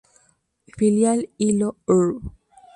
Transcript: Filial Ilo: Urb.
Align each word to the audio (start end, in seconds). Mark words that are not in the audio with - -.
Filial 0.79 1.23
Ilo: 1.37 1.71
Urb. 1.85 2.33